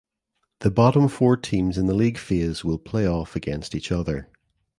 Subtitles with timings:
[0.61, 4.29] The bottom four teams in the league phase will play off against each other.